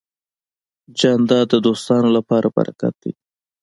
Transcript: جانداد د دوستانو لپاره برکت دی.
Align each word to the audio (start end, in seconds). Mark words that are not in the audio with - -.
جانداد 0.99 1.47
د 1.51 1.55
دوستانو 1.65 2.09
لپاره 2.17 2.47
برکت 2.57 2.93
دی. 3.01 3.11